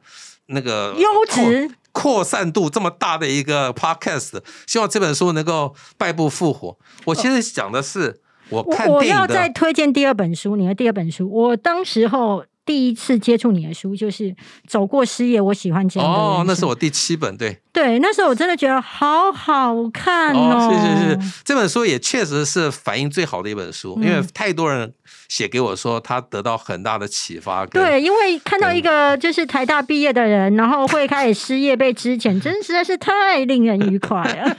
[0.48, 6.78] 那个优质、扩散度这么大的一个 podcast，希望这本书能够败部复活。
[7.06, 12.46] 我其实讲的是，我看我要再推荐第二本书，你的第二本书，我当时候。
[12.68, 14.26] 第一次接触你的书就是
[14.68, 20.70] 《走过失业》，我喜欢这样哦，那是我第七本，对对，那时候我真的觉得好好看哦。
[20.70, 24.94] 谢谢谢谢，这本书也确实是反应最好的一本书，因为太多人。
[25.30, 27.66] 写给我说，他得到很大的启发。
[27.66, 34.56] 对，因为看到一个就是台大毕业的人，然后会开始失业被支遣，真实在是太令人愉快了。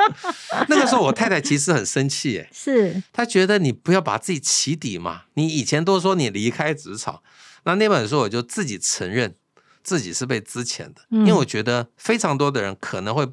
[0.68, 5.22] 那个时候，我太太其实很生气， 哎，是她觉得你不要把自己起底嘛。
[5.34, 7.20] 你以前都说你离开职场，
[7.64, 9.34] 那那本书我就自己承认
[9.82, 13.26] 自己是被支遣的，因为我觉得非常多的人可能会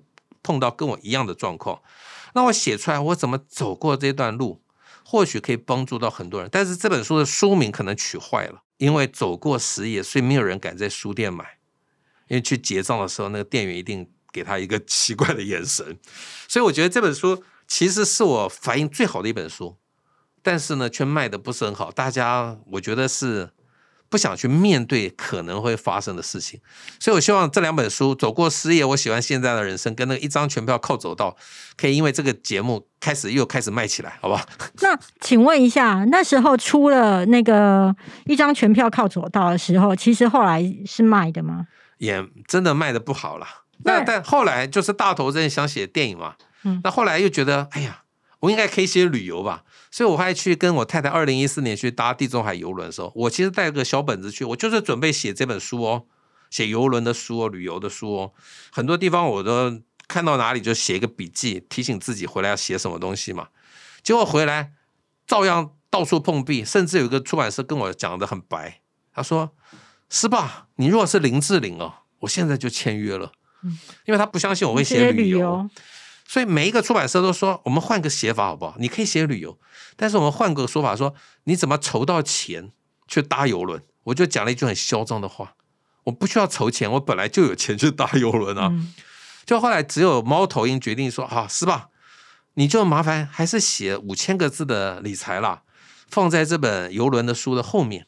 [0.43, 1.79] 碰到跟我一样的状况。
[2.33, 4.59] 那我写出来，我怎么走过这段路，
[5.05, 6.49] 或许可以帮助到很多人。
[6.51, 11.59] 但是这本书的书名可能取坏了，因为走过时也，所以没有人敢在书店买，
[12.27, 15.97] 因为去结账的时候，那个店员一定给他一个 奇怪的眼神。
[16.47, 19.77] 所以我觉得这本书其实是我反应最好的一本书，
[20.41, 21.91] 但是呢，却卖的不是很好。
[21.91, 23.51] 大家我觉得是。
[24.09, 26.59] 不想去面对可能会发生的事情，
[26.99, 31.35] 所以我希望这两本书《走过失业》，我喜欢现在的人生，跟那个一张全票靠走道，
[31.75, 34.45] 可以因为这个节目开始又开始卖起来，好不好？
[34.81, 37.93] 那请问一下，那时候出了那个
[38.25, 41.67] 一张全票靠走道的时候，其实后来是卖的吗？
[41.97, 43.47] 也真的卖的不好了。
[43.83, 48.03] 那但后来就是大头真想写电影嘛，嗯，那后来又觉得，哎呀，
[48.39, 49.63] 我应该可以写旅游吧。
[49.95, 56.03] 所以我还去跟我太太二零一四年去搭地中海游轮的时候，我其实带个小本子去，我就是准备写这本书哦，
[56.49, 58.33] 写游轮的书哦，旅游的书哦，
[58.73, 63.47] 很多地方我都看到哪里就写一个笔记，提醒自己回来要写什么东西嘛。
[64.03, 64.73] 结果回来
[65.25, 68.81] 照样到处碰壁，甚至有一个出版社跟我讲的很白，
[69.13, 69.55] 他说
[70.11, 70.67] ：“是吧？
[70.75, 73.31] 你如果是林志玲哦，我现在就签约了。”
[73.63, 75.69] 嗯，因为他不相信我会写旅游。
[76.27, 78.75] 所以每一个出版社都说，我们换个写法好不好？
[78.79, 79.57] 你可以写旅游，
[79.95, 82.71] 但是我们换个说法，说你怎么筹到钱
[83.07, 83.81] 去搭游轮？
[84.05, 85.55] 我就讲了一句很嚣张的话：
[86.05, 88.71] 我不需要筹钱，我本来就有钱去搭游轮啊。
[89.45, 91.89] 就后来只有猫头鹰决定说：啊，是吧？
[92.55, 95.61] 你就麻烦还是写五千个字的理财啦，
[96.09, 98.07] 放在这本游轮的书的后面。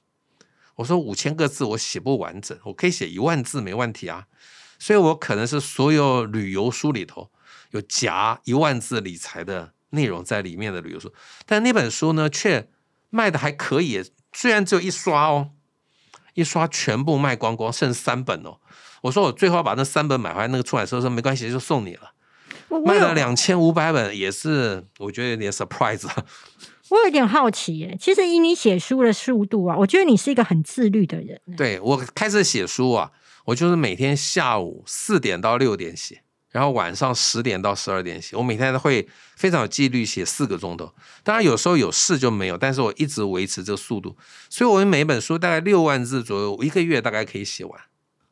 [0.77, 4.25] 我说五千个字我写不完整，我可以写一万字没问题啊。
[4.79, 7.29] 所以我可能是所有旅游书里头。
[7.71, 11.13] 有夹一万字理财的内容在里面的旅游书，
[11.45, 12.69] 但那本书呢却
[13.09, 14.03] 卖的还可以，
[14.33, 15.51] 虽然只有一刷哦，
[16.33, 18.59] 一刷全部卖光光，剩三本哦。
[19.03, 22.13] 我说我最后把那三本买回来，那个出版社说没关系，就送你了。
[22.85, 26.05] 卖了两千五百本，也是我觉得有点 surprise。
[26.89, 31.39] 我有点好奇耶，其实以你写书的速度啊，我觉得你是一个很自律的人。
[31.55, 33.11] 对我开始写书啊，
[33.45, 36.23] 我就是每天下午四点到六点写。
[36.51, 40.91] 然后晚上十点到十二点写，我每天都会非常有纪律写四个钟头。
[41.23, 44.15] 当然有时候有事就没有，但是我一直维持这个速度。
[44.49, 47.79] 所以，我每本书大概六万字左右，一个月大概可以写完。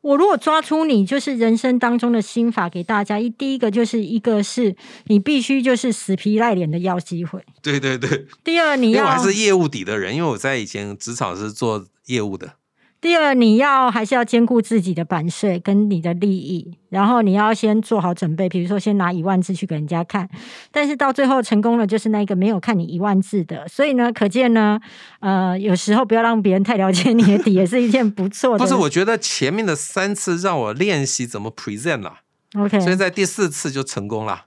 [0.02, 4.76] 我如果抓出你就是人生当中的心法给大家，一第一个就是一个是
[5.06, 7.44] 你必须就是死皮赖脸的要机会。
[7.60, 8.26] 对对对。
[8.44, 12.52] 第二，你要我还是业务底的人，因为我在以前职场是做业务的。
[12.98, 20.28] 第二，你要还是要兼顾自己的版税跟你的利益，然后你要先做好准备，比如说先拿一万字去给人家看，
[20.72, 23.68] 但是到最后成功了，就是那个没有看你一万字的。
[23.68, 24.80] 所以呢，可见呢，
[25.20, 28.58] 呃，有时候不要让别人太了解你的底，也是一件不错的。
[28.64, 32.20] 不是，我觉得前面的三次让我练习怎么 present 了
[32.56, 34.46] ，OK，所以在第四次就成功了。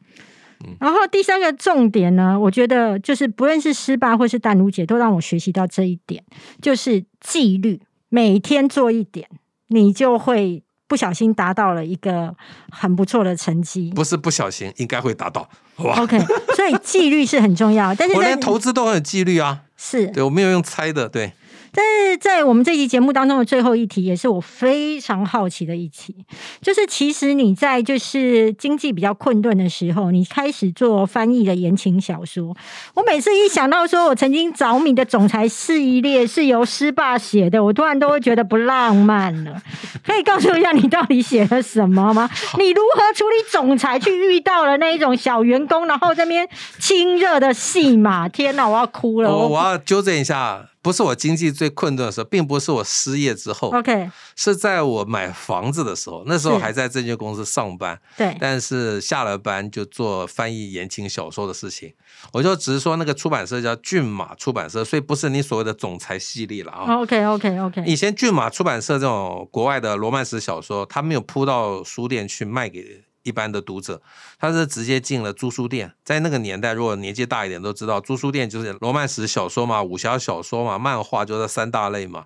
[0.66, 6.22] 嗯，然后第三个重点呢，我觉得就是不论是失败或是淡如姐，都让我学习到这一点，
[6.62, 7.80] 就是纪律。
[8.10, 9.30] 每天做一点，
[9.68, 12.36] 你就会不小心达到了一个
[12.72, 13.92] 很不错的成绩。
[13.96, 16.20] 不是不小心，应该会达到，好吧？OK，
[16.56, 17.94] 所以纪律是很重要。
[17.96, 21.32] 但是我连投资都很有纪律啊，是对我没有用猜的，对。
[21.74, 26.16] 但是在我们这期节目当中的最后一题，也是我非常好奇的一题，
[26.62, 32.56] 就是其实你在就是经济比较困顿的时候，你开始做翻译的言情小说。
[32.96, 39.62] 我每次一想到说我曾经着迷的总裁系列是由师爸写的，我突然都会觉得不浪漫了。
[40.06, 42.30] 可以告诉一下你到底写了什么吗？
[42.58, 46.48] 你如何处理总裁去遇到了那一种小员工，然后这边
[46.80, 48.28] 亲热的戏码？
[48.28, 49.30] 天哪，我要哭了！
[49.30, 50.66] 我我要纠正一下。
[50.82, 61.94] 不是我经济最困顿的时候，并不是我失业之后，OK，是在我买房子的时候，那时候还在证券公司上班，对，但是下了班就做翻译言情小说的事情。
[62.32, 66.96] 我就只是说那个出版社叫骏马出版社，所以不是你所谓的总裁系列了啊。
[67.00, 67.84] OK，OK，OK。
[67.86, 73.04] 以前骏马出版社这种国外的罗曼史小说，他没有铺到书店去卖给。
[73.30, 74.02] 一般的读者，
[74.40, 75.94] 他是直接进了租书店。
[76.04, 82.26] 在那个年代，如果年纪大一点都知道，租书店就是罗曼史小说嘛、武侠小说嘛、漫画，就这三大类嘛。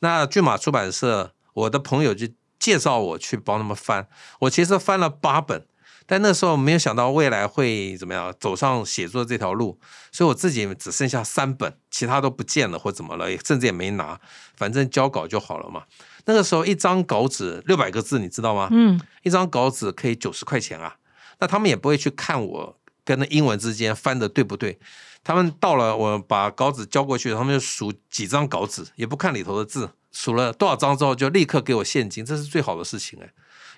[0.00, 2.26] 那骏马出版社，我的朋友就
[2.58, 4.08] 介绍我去帮他们翻。
[4.40, 5.64] 我其实翻了八本，
[6.06, 9.78] 但那时候没有想到未来会怎么样，走上写作这条路，
[10.10, 14.20] 所以我自己只剩下三本，其他都不见了或怎么了，甚至也没拿，
[14.56, 15.84] 反正交稿就好了嘛。
[16.26, 18.68] 那个时候一张稿纸六百个字，你知道吗？
[18.70, 20.96] 嗯，一张稿纸可以九十块钱啊。
[21.38, 24.78] 那他们也不会去看我跟那英文之间翻的对不对。
[25.22, 33.30] 他们到了，我把稿纸交过去，他们就数几张稿纸，也不看里头的字，数了多少张之后就立刻给我现金，这是最好的事情哎。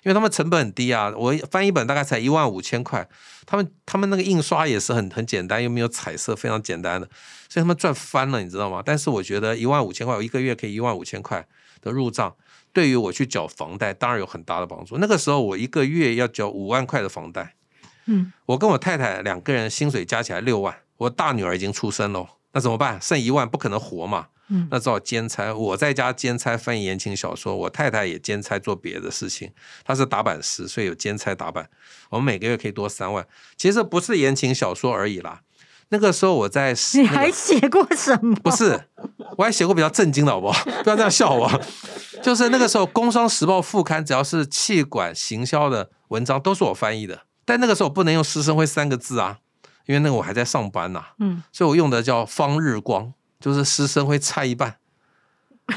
[0.03, 3.07] 因为他们成本很低啊，我翻一本大概才一万五千块，
[3.45, 7.07] 他们他们那个印刷也是很很简单，又没有彩色，非常简单的，
[7.47, 8.83] 所以他们赚翻了，你知道吗？
[8.85, 11.45] 但是我觉得一万五千块，我一个月可以一万五千块
[11.81, 12.35] 的入账，
[12.73, 14.97] 对于我去缴房贷当然有很大的帮助。
[14.97, 17.55] 那个时候我一个月要缴五万块的房贷，
[18.07, 23.01] 嗯，我跟我太太两个人薪水加起来六万，我大女儿已经出生了，那怎么办？
[23.01, 24.27] 剩一万不可能活嘛。
[24.69, 29.51] 那只好兼差，我在家兼差翻译言情小说，我太太也兼差做别的事情。
[29.83, 31.69] 她是打版师，所以有兼差打版。
[32.09, 33.25] 我们每个月可以多三万。
[33.57, 35.41] 其实不是言情小说而已啦。
[35.89, 38.35] 那个时候我在， 你还写过什么？
[38.43, 38.89] 不是，
[39.37, 40.63] 我还写过比较震惊的，好不好？
[40.83, 41.61] 不要这样笑我。
[42.21, 47.23] 就是那个时候，《工商时报》副刊只要是气管行销的文章，都是我翻译的。
[47.45, 49.39] 但那个时候不能用“师生会”三个字啊，
[49.85, 51.03] 因为那个我还在上班呐。
[51.19, 53.13] 嗯，所以我用的叫“方日光”。
[53.43, 54.77] 就是师生会差一半，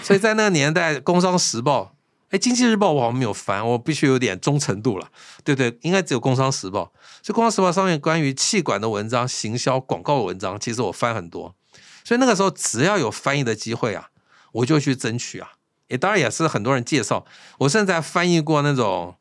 [0.01, 1.83] 所以在那个年代，《工商时报》
[2.29, 5.09] 哎，《经济日报》我好像没有翻，我必须有点忠诚度了。
[5.43, 6.83] 对对，应该只有《工商时报》。
[7.27, 11.57] 所以《工商时报》上面关于气管的文章、行销广告的文章，其实我翻很多。
[12.05, 14.11] 所以那个时候，只要有翻译的机会啊，
[14.53, 15.55] 我就去争取啊。
[15.89, 17.27] 也当然也是很多人介绍，
[17.59, 19.17] 我甚至翻译过那种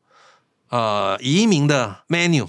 [0.68, 2.46] 呃移民的 menu，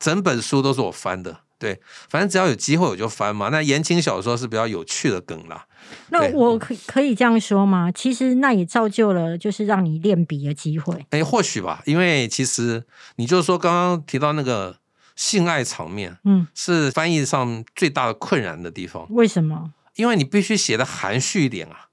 [0.00, 1.45] 整本书都是我翻的。
[1.58, 3.48] 对，反正只要有机会我就翻嘛。
[3.48, 5.66] 那言情小说是比较有趣的梗啦。
[6.10, 7.90] 那我可可以这样说吗？
[7.92, 11.06] 其实那也造就了就是让你练笔的机会。
[11.10, 12.84] 哎，或许吧，因为其实
[13.16, 14.76] 你就是说刚刚提到那个
[15.14, 19.06] 性爱场面，嗯，是翻译上最大的困难的地方。
[19.10, 19.72] 为什么？
[19.94, 21.88] 因为你必须写的含蓄一点啊，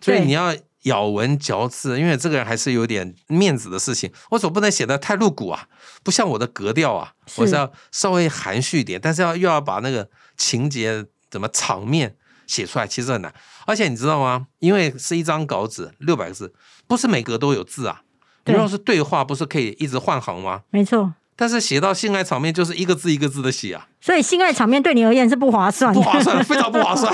[0.00, 0.54] 所以你要。
[0.84, 5.66] 咬文嚼字，因为这个人还是有点面子的事情，我总不能写的太露骨啊，
[6.04, 12.14] 不像我的格调啊，我是要稍微含蓄一点，但是要又要把那个情节怎么场面
[12.46, 13.34] 写出来，其实很难。
[13.66, 14.46] 而且你知道吗？
[14.60, 16.54] 因为是一张稿纸，六百个字，
[16.86, 18.02] 不是每格都有字啊。
[18.44, 20.60] 你如果是对话，不是可以一直换行吗？
[20.70, 21.14] 没错。
[21.36, 23.88] 但是写到性爱场面，就是一个字一个字的写啊。
[24.00, 27.12] 所以性爱场面对你而言是不划算，不划算，非常不划算。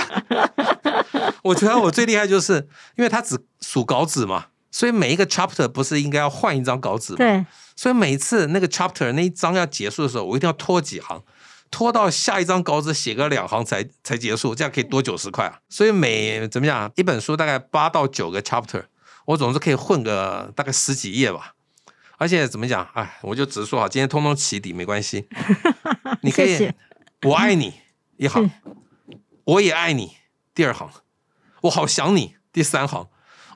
[1.43, 7.19] 我觉得我最厉害就是因为他只数稿纸嘛，所以每一个 chapter 不是应该要换一张稿纸吗？
[7.19, 7.45] 对。
[7.77, 11.23] 所以每次那个 chapter 那一章要结束的时候，我一定要拖几行，
[11.71, 15.59] 拖到下一张稿纸写个两行才才结束，这样可以多九十块啊。
[15.69, 18.85] 所以每怎么讲，一本书大概八到九个 chapter，
[19.27, 21.55] 我总是可以混个大概十几页吧。
[22.19, 22.87] 而且怎么讲？
[22.93, 25.27] 哎，我就直说好，今天通通起底没关系。
[26.21, 26.71] 你可以，
[27.23, 27.73] 我爱你
[28.19, 28.51] 一行，
[29.45, 30.19] 我也爱你
[30.55, 30.91] 第二行，
[31.63, 33.09] 我好想你第三行，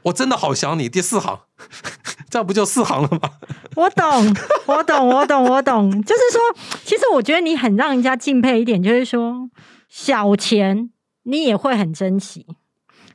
[0.04, 1.40] 我真的好想你第四行，
[2.30, 3.20] 这样不就四行了吗？
[3.76, 4.36] 我懂，
[4.66, 5.90] 我懂，我懂，我懂。
[6.02, 6.40] 就是说，
[6.84, 9.50] 其实我觉得你很让人家敬佩一点，就是说
[9.88, 10.90] 小钱
[11.24, 12.46] 你也会很珍惜，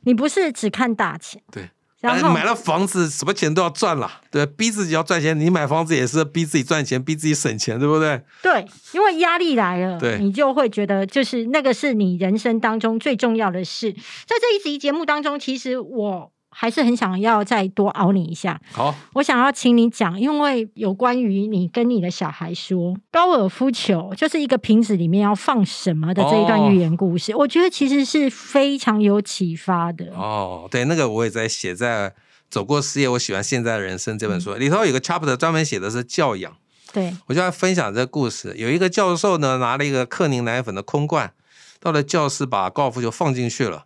[0.02, 1.42] 你不是只看大钱。
[1.50, 1.70] 对。
[2.00, 5.38] 然后买了房子，什么钱都要赚了，对，逼自己要赚钱。
[5.38, 8.22] 你买房子也是逼自己赚钱，逼自己省钱，对不对？
[8.42, 13.92] 对，因为压力来了，对，你就会觉得就是那个是你人生当中最重要的事。
[13.92, 16.32] 在这一集节目当中，其实我。
[16.50, 18.60] 还是很想要再多熬你一下。
[18.72, 30.12] 好，我想要请你讲，因为有关于你跟你的小孩说高尔夫球就是一个瓶子里面要放什么的这一段寓言故事，我觉得其实是非常有启发的。
[30.14, 32.10] 哦，对，那个我也在写在
[32.50, 36.52] 《走过事业，我喜欢现在的人生》这本书里头有个 chapter 专门写的是教养。
[36.92, 38.52] 对，我就要分享这个故事。
[38.56, 41.32] 有一个教授呢，拿了一个克宁奶粉的空罐，
[41.78, 43.84] 到了教室把高尔夫球放进去了，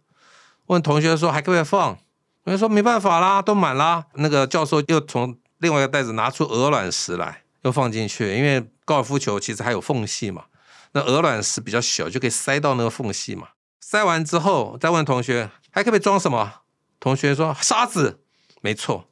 [0.69, 1.99] 问同学说还可不可以放？
[2.45, 4.05] 我就说没办法啦，都满啦。
[4.15, 8.37] 那个教授又从另外一个袋子拿出鹅卵石来，又放进去。
[8.37, 10.45] 因为高尔夫球其实还有缝隙嘛，
[10.93, 13.49] 那鹅卵石比较小，就可以塞到那个缝隙嘛。
[13.81, 16.61] 塞完之后，再问同学还可以装什么？
[17.01, 18.21] 同学说沙子，
[18.61, 19.09] 没错，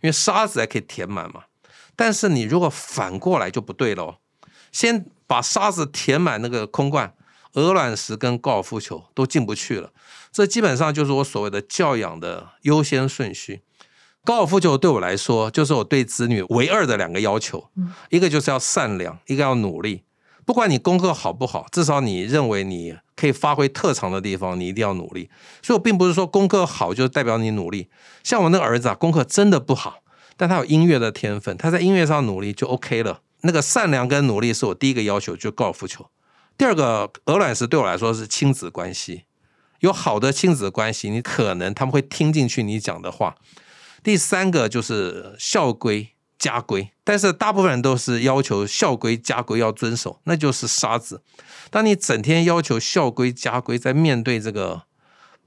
[0.00, 1.44] 因为沙子还可以填满嘛。
[1.96, 4.16] 但是你如果反过来就不对喽，
[4.72, 7.12] 先把沙子填满那个空罐，
[7.54, 9.92] 鹅卵石跟高尔夫球都进不去了。
[10.32, 13.62] 这基本上就是我所谓的教养的优先顺序。
[14.24, 17.70] 高尔夫球对我来说，就是我对子女唯二的两个要求，
[18.10, 20.04] 一个就是要善良，一个要努力。
[20.44, 25.30] 不管你功课好不好，至少你认为你可以发挥特长的地方，你一定要努力。
[25.62, 27.88] 所以我并不是说功课好就代表你努力。
[28.22, 30.02] 像我那个儿子啊，功课真的不好，
[30.36, 33.20] 但他有音乐的天分，他在音乐上努力就 OK 了。
[33.42, 36.06] 那个善良跟努力是我第一个要求，就高尔夫球。
[36.60, 39.24] 第二个鹅卵石对我来说是亲子关系。
[39.78, 43.36] 有好的亲子关系，你可能他们会听进去你讲的话。
[44.02, 51.22] 第三个就是校规家规，但是大部分人都是要求校规家规要遵守，那就是沙子。
[51.70, 54.82] 当你整天要求校规家规，在面对这个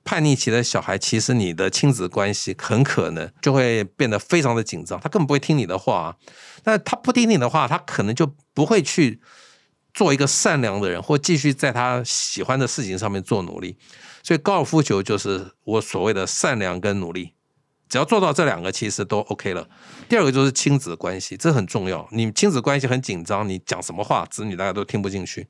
[0.04, 5.96] 叛逆期的小孩，其实你的亲子关系很可能就会变得非常的紧张，他根本不会听你的话。
[5.96, 6.16] 啊
[6.64, 9.22] 那他不听你的话，他可能就不会去
[9.94, 13.78] 做一个善良的人，或继续在他喜欢的事情上面做努力。
[14.24, 17.34] 所以高尔夫球就是我所谓的善良跟努力。
[17.90, 19.68] 只要做到这两个，其实都 OK 了。
[20.10, 22.08] 第二个就是亲子关系，这很重要。
[22.12, 25.46] 你亲子关系很紧张，你讲什么话，子女大家都听不进去。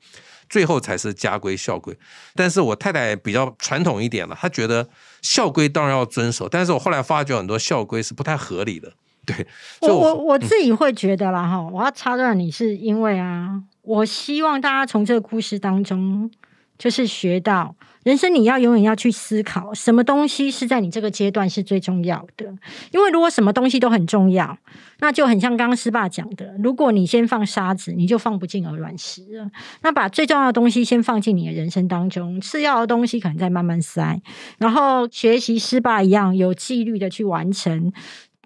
[0.50, 1.96] 最后才是家规校规。
[2.34, 4.86] 但是我太太比较传统一点了，她觉得
[5.22, 6.46] 校规当然要遵守。
[6.46, 8.92] 但是我后来发觉很多校规是不太合理的。
[9.26, 9.46] 对，
[9.80, 16.30] 我我我自己会觉得啦哈，我要插断你是因为啊，我希望大家从这个故事当中
[16.78, 17.74] 就是学到。
[18.04, 22.44] 人生你要永远要去思考，什么东西是在你这个阶段是最重要的？
[22.90, 24.58] 因为如果什么东西都很重要，
[24.98, 29.50] 那就很像刚刚师爸讲的，如果你先放沙子，你就放不进鹅卵石了。
[29.80, 34.20] 那把最重要的东西先放进你的人生当中，次要的东西可能再慢慢塞，
[34.58, 37.90] 然后学习师爸一样有纪律的去完成。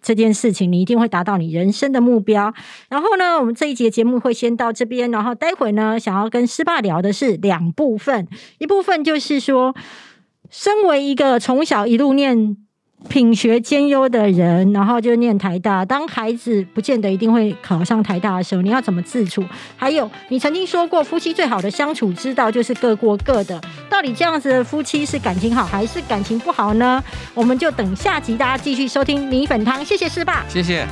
[0.02, 2.52] 这件事情，你一定会达到你人生的目标。
[2.88, 8.26] 然后呢，我们这一节节目会先到这边，然后待会呢，想要跟师爸聊的是两部分，
[8.58, 9.74] 一部分就是说，
[10.50, 12.56] 身为一个从小一路念。
[13.08, 15.84] 品学兼优的人，然后就念台大。
[15.84, 19.44] 当孩子不见得一定会考上台大的时候，你要怎么自处？
[19.76, 23.60] 还有，你曾经说过，夫妻最好的相处之道就是各过各的。
[23.88, 27.02] 到底这样子的夫妻是感情好还是感情不好呢？
[27.34, 29.84] 我们就等下集大家继续收听米粉汤。
[29.84, 30.86] 谢谢师爸，谢谢。